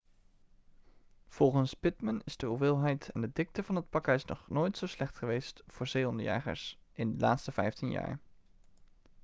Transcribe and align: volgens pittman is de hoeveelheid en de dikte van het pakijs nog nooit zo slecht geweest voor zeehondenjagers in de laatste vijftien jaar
volgens 1.27 1.73
pittman 1.73 2.21
is 2.25 2.37
de 2.37 2.45
hoeveelheid 2.45 3.09
en 3.09 3.21
de 3.21 3.29
dikte 3.33 3.63
van 3.63 3.75
het 3.75 3.89
pakijs 3.89 4.25
nog 4.25 4.45
nooit 4.49 4.77
zo 4.77 4.85
slecht 4.87 5.17
geweest 5.17 5.63
voor 5.67 5.87
zeehondenjagers 5.87 6.77
in 6.91 7.11
de 7.13 7.19
laatste 7.19 7.51
vijftien 7.51 7.91
jaar 7.91 8.19